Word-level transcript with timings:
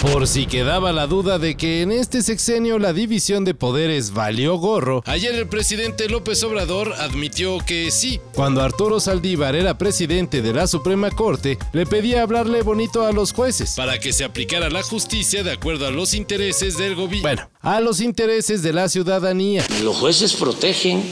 Por 0.00 0.26
si 0.26 0.46
quedaba 0.46 0.92
la 0.92 1.06
duda 1.06 1.38
de 1.38 1.58
que 1.58 1.82
en 1.82 1.92
este 1.92 2.22
sexenio 2.22 2.78
la 2.78 2.94
división 2.94 3.44
de 3.44 3.52
poderes 3.52 4.12
valió 4.12 4.56
gorro, 4.56 5.02
ayer 5.04 5.34
el 5.34 5.46
presidente 5.46 6.08
López 6.08 6.42
Obrador 6.42 6.94
admitió 6.94 7.58
que 7.58 7.90
sí. 7.90 8.18
Cuando 8.34 8.62
Arturo 8.62 8.98
Saldívar 8.98 9.54
era 9.54 9.76
presidente 9.76 10.40
de 10.40 10.54
la 10.54 10.66
Suprema 10.66 11.10
Corte, 11.10 11.58
le 11.74 11.84
pedía 11.84 12.22
hablarle 12.22 12.62
bonito 12.62 13.04
a 13.04 13.12
los 13.12 13.34
jueces 13.34 13.74
para 13.76 14.00
que 14.00 14.14
se 14.14 14.24
aplicara 14.24 14.70
la 14.70 14.82
justicia 14.82 15.42
de 15.42 15.52
acuerdo 15.52 15.86
a 15.86 15.90
los 15.90 16.14
intereses 16.14 16.78
del 16.78 16.94
gobierno. 16.94 17.20
Bueno, 17.22 17.50
a 17.60 17.80
los 17.80 18.00
intereses 18.00 18.62
de 18.62 18.72
la 18.72 18.88
ciudadanía. 18.88 19.66
Los 19.82 19.96
jueces 19.96 20.32
protegen 20.32 21.02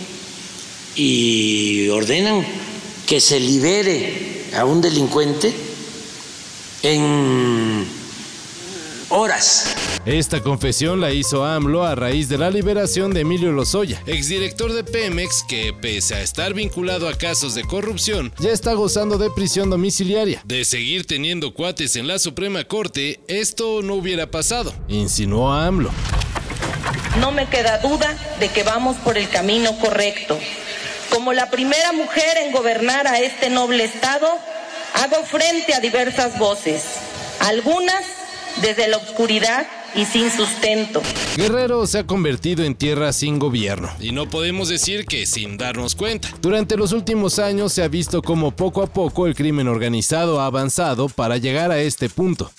y 0.96 1.90
ordenan 1.90 2.42
que 3.06 3.20
se 3.20 3.38
libere 3.38 4.46
a 4.56 4.64
un 4.64 4.80
delincuente 4.80 5.52
en 6.82 7.67
horas. 9.10 9.74
Esta 10.04 10.40
confesión 10.40 11.00
la 11.00 11.12
hizo 11.12 11.44
AMLO 11.44 11.84
a 11.84 11.94
raíz 11.94 12.28
de 12.28 12.38
la 12.38 12.50
liberación 12.50 13.12
de 13.12 13.20
Emilio 13.20 13.52
Lozoya, 13.52 14.02
exdirector 14.06 14.72
de 14.72 14.84
Pemex 14.84 15.44
que, 15.48 15.72
pese 15.72 16.14
a 16.14 16.22
estar 16.22 16.54
vinculado 16.54 17.08
a 17.08 17.14
casos 17.16 17.54
de 17.54 17.64
corrupción, 17.64 18.32
ya 18.38 18.50
está 18.50 18.72
gozando 18.72 19.18
de 19.18 19.30
prisión 19.30 19.70
domiciliaria. 19.70 20.42
De 20.44 20.64
seguir 20.64 21.06
teniendo 21.06 21.52
cuates 21.52 21.96
en 21.96 22.06
la 22.06 22.18
Suprema 22.18 22.64
Corte, 22.64 23.20
esto 23.28 23.82
no 23.82 23.94
hubiera 23.94 24.30
pasado, 24.30 24.72
insinuó 24.88 25.52
AMLO. 25.52 25.90
No 27.20 27.32
me 27.32 27.48
queda 27.48 27.78
duda 27.78 28.16
de 28.38 28.48
que 28.48 28.62
vamos 28.62 28.96
por 28.98 29.18
el 29.18 29.28
camino 29.28 29.76
correcto. 29.78 30.38
Como 31.10 31.32
la 31.32 31.50
primera 31.50 31.92
mujer 31.92 32.36
en 32.44 32.52
gobernar 32.52 33.06
a 33.06 33.18
este 33.18 33.50
noble 33.50 33.84
Estado, 33.84 34.28
hago 34.94 35.24
frente 35.24 35.74
a 35.74 35.80
diversas 35.80 36.38
voces, 36.38 36.84
algunas 37.40 38.04
desde 38.62 38.88
la 38.88 38.96
oscuridad 38.96 39.66
y 39.94 40.04
sin 40.04 40.30
sustento. 40.30 41.02
Guerrero 41.36 41.86
se 41.86 41.98
ha 41.98 42.06
convertido 42.06 42.64
en 42.64 42.74
tierra 42.74 43.12
sin 43.12 43.38
gobierno, 43.38 43.90
y 44.00 44.12
no 44.12 44.28
podemos 44.28 44.68
decir 44.68 45.06
que 45.06 45.26
sin 45.26 45.56
darnos 45.56 45.94
cuenta. 45.94 46.28
Durante 46.40 46.76
los 46.76 46.92
últimos 46.92 47.38
años 47.38 47.72
se 47.72 47.82
ha 47.82 47.88
visto 47.88 48.22
como 48.22 48.50
poco 48.50 48.82
a 48.82 48.86
poco 48.86 49.26
el 49.26 49.34
crimen 49.34 49.68
organizado 49.68 50.40
ha 50.40 50.46
avanzado 50.46 51.08
para 51.08 51.36
llegar 51.36 51.70
a 51.70 51.80
este 51.80 52.08
punto. 52.08 52.50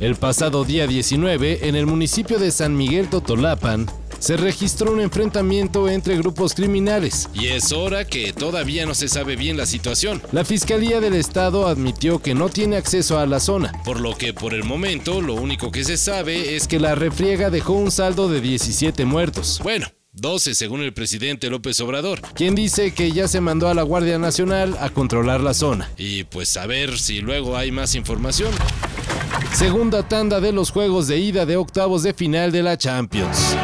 El 0.00 0.16
pasado 0.16 0.64
día 0.64 0.86
19, 0.86 1.68
en 1.68 1.74
el 1.74 1.86
municipio 1.86 2.38
de 2.38 2.50
San 2.52 2.76
Miguel 2.76 3.08
Totolapan, 3.08 3.86
se 4.18 4.36
registró 4.36 4.92
un 4.92 5.00
enfrentamiento 5.00 5.88
entre 5.88 6.16
grupos 6.16 6.54
criminales 6.54 7.28
y 7.34 7.48
es 7.48 7.72
hora 7.72 8.04
que 8.04 8.32
todavía 8.32 8.86
no 8.86 8.94
se 8.94 9.08
sabe 9.08 9.36
bien 9.36 9.56
la 9.56 9.66
situación. 9.66 10.22
La 10.32 10.44
Fiscalía 10.44 11.00
del 11.00 11.14
Estado 11.14 11.66
admitió 11.66 12.20
que 12.20 12.34
no 12.34 12.48
tiene 12.48 12.76
acceso 12.76 13.18
a 13.18 13.26
la 13.26 13.40
zona, 13.40 13.72
por 13.84 14.00
lo 14.00 14.16
que 14.16 14.32
por 14.32 14.54
el 14.54 14.64
momento 14.64 15.20
lo 15.20 15.34
único 15.34 15.70
que 15.70 15.84
se 15.84 15.96
sabe 15.96 16.56
es 16.56 16.68
que 16.68 16.80
la 16.80 16.94
refriega 16.94 17.50
dejó 17.50 17.74
un 17.74 17.90
saldo 17.90 18.28
de 18.28 18.40
17 18.40 19.04
muertos. 19.04 19.60
Bueno, 19.62 19.86
12 20.12 20.54
según 20.54 20.82
el 20.82 20.92
presidente 20.92 21.50
López 21.50 21.78
Obrador, 21.80 22.20
quien 22.34 22.54
dice 22.54 22.92
que 22.92 23.12
ya 23.12 23.28
se 23.28 23.40
mandó 23.40 23.68
a 23.68 23.74
la 23.74 23.82
Guardia 23.82 24.18
Nacional 24.18 24.76
a 24.80 24.90
controlar 24.90 25.40
la 25.40 25.54
zona. 25.54 25.90
Y 25.96 26.24
pues 26.24 26.56
a 26.56 26.66
ver 26.66 26.98
si 26.98 27.20
luego 27.20 27.56
hay 27.56 27.70
más 27.70 27.94
información. 27.94 28.52
Segunda 29.52 30.08
tanda 30.08 30.40
de 30.40 30.52
los 30.52 30.70
juegos 30.70 31.06
de 31.06 31.18
ida 31.18 31.46
de 31.46 31.56
octavos 31.56 32.02
de 32.02 32.14
final 32.14 32.52
de 32.52 32.62
la 32.62 32.76
Champions 32.76 33.56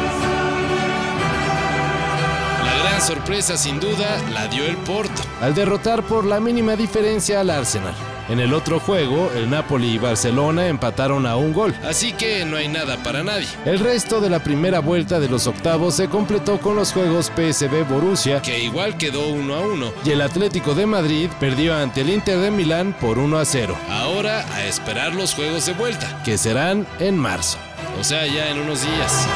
sorpresa 3.05 3.55
sin 3.55 3.79
duda 3.79 4.19
la 4.33 4.47
dio 4.47 4.65
el 4.65 4.77
Porto, 4.77 5.21
al 5.39 5.53
derrotar 5.53 6.01
por 6.01 6.25
la 6.25 6.39
mínima 6.39 6.75
diferencia 6.75 7.39
al 7.39 7.51
Arsenal. 7.51 7.93
En 8.29 8.39
el 8.39 8.51
otro 8.51 8.79
juego, 8.79 9.31
el 9.35 9.47
Napoli 9.47 9.91
y 9.91 9.97
Barcelona 9.99 10.67
empataron 10.67 11.27
a 11.27 11.35
un 11.35 11.53
gol, 11.53 11.75
así 11.87 12.13
que 12.13 12.43
no 12.45 12.57
hay 12.57 12.67
nada 12.67 12.97
para 13.03 13.23
nadie. 13.23 13.47
El 13.63 13.77
resto 13.77 14.21
de 14.21 14.31
la 14.31 14.39
primera 14.39 14.79
vuelta 14.79 15.19
de 15.19 15.29
los 15.29 15.45
octavos 15.45 15.93
se 15.93 16.09
completó 16.09 16.59
con 16.59 16.75
los 16.75 16.93
juegos 16.93 17.27
PSB 17.35 17.87
Borussia, 17.87 18.41
que 18.41 18.63
igual 18.63 18.97
quedó 18.97 19.27
1 19.27 19.53
a 19.53 19.59
1, 19.59 19.93
y 20.03 20.09
el 20.09 20.21
Atlético 20.21 20.73
de 20.73 20.87
Madrid 20.87 21.29
perdió 21.39 21.75
ante 21.75 22.01
el 22.01 22.09
Inter 22.09 22.39
de 22.39 22.49
Milán 22.49 22.95
por 22.99 23.19
1 23.19 23.37
a 23.37 23.45
0. 23.45 23.77
Ahora 23.87 24.43
a 24.55 24.65
esperar 24.65 25.13
los 25.13 25.35
juegos 25.35 25.67
de 25.67 25.73
vuelta, 25.73 26.23
que 26.25 26.39
serán 26.39 26.87
en 26.99 27.19
marzo, 27.19 27.59
o 27.99 28.03
sea, 28.03 28.25
ya 28.25 28.49
en 28.49 28.61
unos 28.61 28.81
días. 28.81 29.27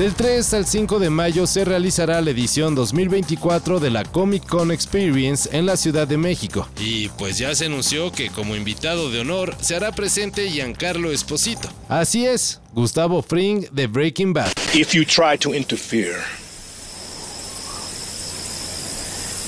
Del 0.00 0.14
3 0.14 0.54
al 0.54 0.66
5 0.66 0.98
de 0.98 1.10
mayo 1.10 1.46
se 1.46 1.62
realizará 1.62 2.22
la 2.22 2.30
edición 2.30 2.74
2024 2.74 3.80
de 3.80 3.90
la 3.90 4.02
Comic 4.02 4.46
Con 4.46 4.72
Experience 4.72 5.46
en 5.52 5.66
la 5.66 5.76
Ciudad 5.76 6.08
de 6.08 6.16
México. 6.16 6.66
Y 6.78 7.10
pues 7.18 7.36
ya 7.36 7.54
se 7.54 7.66
anunció 7.66 8.10
que 8.10 8.30
como 8.30 8.56
invitado 8.56 9.10
de 9.10 9.20
honor 9.20 9.54
se 9.60 9.76
hará 9.76 9.92
presente 9.92 10.48
Giancarlo 10.48 11.12
Esposito. 11.12 11.68
Así 11.90 12.24
es, 12.24 12.62
Gustavo 12.72 13.20
Fring 13.20 13.66
de 13.72 13.88
Breaking 13.88 14.32
Bad. 14.32 14.52
If 14.72 14.94
you 14.94 15.04
try 15.04 15.36
to 15.38 15.54
interfere, 15.54 16.22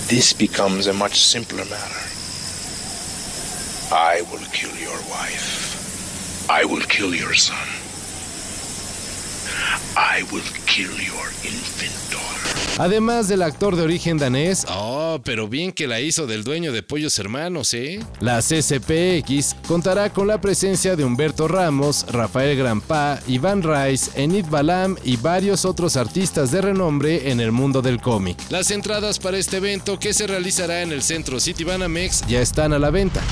this 0.08 0.36
becomes 0.38 0.86
a 0.86 0.92
much 0.92 1.14
simpler 1.14 1.64
matter. 1.64 1.96
I 3.90 4.20
will 4.30 4.46
kill 4.52 4.78
your 4.78 5.00
wife. 5.08 6.44
I 6.50 6.66
will 6.66 6.84
kill 6.86 7.14
your 7.14 7.34
son. 7.34 7.81
I 10.14 10.22
will 10.30 10.42
kill 10.66 10.90
your 11.00 11.22
Además 12.78 13.28
del 13.28 13.42
actor 13.42 13.76
de 13.76 13.82
origen 13.82 14.18
danés, 14.18 14.66
oh, 14.68 15.20
pero 15.24 15.48
bien 15.48 15.72
que 15.72 15.86
la 15.86 16.00
hizo 16.00 16.26
del 16.26 16.44
dueño 16.44 16.72
de 16.72 16.82
Pollos 16.82 17.18
Hermanos, 17.18 17.72
¿eh? 17.72 18.00
La 18.20 18.40
CCPX 18.40 19.56
contará 19.66 20.12
con 20.12 20.26
la 20.26 20.40
presencia 20.40 20.96
de 20.96 21.04
Humberto 21.04 21.48
Ramos, 21.48 22.04
Rafael 22.10 22.58
Grampa, 22.58 23.20
Iván 23.26 23.62
Rice, 23.62 24.10
Enid 24.14 24.46
Balam 24.50 24.96
y 25.02 25.16
varios 25.16 25.64
otros 25.64 25.96
artistas 25.96 26.50
de 26.50 26.60
renombre 26.60 27.30
en 27.30 27.40
el 27.40 27.52
mundo 27.52 27.80
del 27.80 28.00
cómic. 28.00 28.36
Las 28.50 28.70
entradas 28.70 29.18
para 29.18 29.38
este 29.38 29.58
evento 29.58 29.98
que 29.98 30.12
se 30.12 30.26
realizará 30.26 30.82
en 30.82 30.92
el 30.92 31.02
centro 31.02 31.40
City 31.40 31.64
Banamex 31.64 32.26
ya 32.26 32.40
están 32.40 32.72
a 32.72 32.78
la 32.78 32.90
venta. 32.90 33.22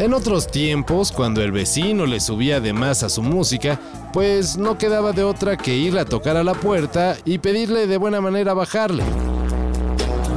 En 0.00 0.12
otros 0.12 0.50
tiempos, 0.50 1.12
cuando 1.12 1.40
el 1.40 1.52
vecino 1.52 2.04
le 2.04 2.18
subía 2.18 2.58
de 2.58 2.72
más 2.72 3.04
a 3.04 3.08
su 3.08 3.22
música, 3.22 3.80
pues 4.12 4.56
no 4.56 4.76
quedaba 4.76 5.12
de 5.12 5.22
otra 5.22 5.56
que 5.56 5.76
ir 5.76 5.96
a 5.98 6.04
tocar 6.04 6.36
a 6.36 6.42
la 6.42 6.54
puerta 6.54 7.16
y 7.24 7.38
pedirle 7.38 7.86
de 7.86 7.96
buena 7.96 8.20
manera 8.20 8.54
bajarle. 8.54 9.04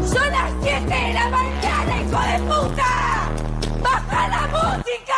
¡Son 0.05 0.31
las 0.31 0.51
7 0.61 0.85
de 0.85 1.13
la 1.13 1.29
mañana, 1.29 2.01
hijo 2.01 2.19
de 2.21 2.39
puta! 2.47 3.31
¡Baja 3.81 4.27
la 4.27 4.47
música! 4.47 5.15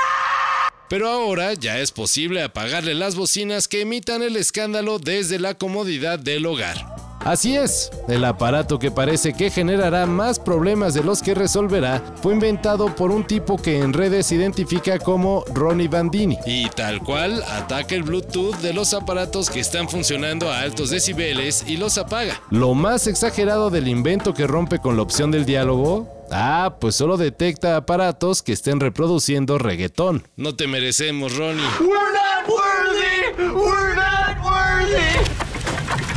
Pero 0.88 1.10
ahora 1.10 1.54
ya 1.54 1.80
es 1.80 1.92
posible 1.92 2.42
apagarle 2.42 2.94
las 2.96 3.16
bocinas 3.16 3.68
que 3.68 3.82
emitan 3.82 4.24
el 4.24 4.38
escándalo 4.38 5.00
desde 5.00 5.38
la 5.38 5.56
comodidad 5.56 6.18
del 6.18 6.46
hogar. 6.46 7.09
Así 7.20 7.56
es, 7.56 7.92
el 8.08 8.24
aparato 8.24 8.80
que 8.80 8.92
parece 8.92 9.34
que 9.34 9.50
generará 9.52 10.06
más 10.06 10.40
problemas 10.40 10.94
de 10.94 11.04
los 11.04 11.22
que 11.22 11.36
resolverá 11.36 12.02
fue 12.22 12.34
inventado 12.34 12.96
por 12.96 13.12
un 13.12 13.26
tipo 13.26 13.58
que 13.58 13.80
en 13.80 13.94
redes 13.94 14.32
identifica 14.32 14.98
como 15.00 15.44
Ronnie 15.54 15.88
Bandini 15.88 16.38
y 16.46 16.70
tal 16.70 17.02
cual 17.02 17.44
ataca 17.44 17.96
el 17.96 18.04
Bluetooth 18.04 18.56
de 18.58 18.74
los 18.74 18.94
aparatos 18.94 19.50
que 19.50 19.60
están 19.60 19.90
funcionando 19.90 20.50
a 20.50 20.62
altos 20.62 20.90
decibeles 20.90 21.64
y 21.68 21.78
los 21.78 21.98
apaga. 21.98 22.42
Lo 22.52 22.74
más 22.74 23.08
exagerado 23.08 23.70
del 23.70 23.88
invento 23.88 24.34
que 24.34 24.48
rompe 24.48 24.80
con 24.80 24.96
la 24.96 25.04
opción 25.04 25.32
del 25.32 25.46
diálogo 25.46 26.20
Ah, 26.32 26.76
pues 26.80 26.96
solo 26.96 27.18
detecta 27.18 27.76
aparatos 27.76 28.44
que 28.44 28.52
estén 28.52 28.80
reproduciendo 28.80 29.58
reggaetón. 29.58 30.28
No 30.36 30.56
te 30.56 30.68
merecemos, 30.68 31.36
Ronnie. 31.36 31.64
We're 31.80 32.14
not 32.14 32.48
worthy. 32.48 33.52
We're 33.52 33.96
not 33.96 34.38
worthy. 34.44 35.49